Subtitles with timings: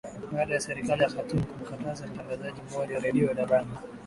[0.31, 3.81] baada ya serikali ya khartum kumkamata mtangazaji mmoja wa redio dabanga